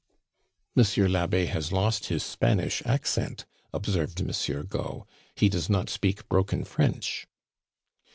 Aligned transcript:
"Monsieur 0.75 1.07
l'Abbe 1.07 1.45
has 1.45 1.71
lost 1.71 2.07
his 2.07 2.23
Spanish 2.23 2.81
accent," 2.87 3.45
observed 3.71 4.23
Monsieur 4.25 4.63
Gault; 4.63 5.07
"he 5.35 5.47
does 5.47 5.69
not 5.69 5.91
speak 5.91 6.27
broken 6.27 6.63
French." 6.63 7.27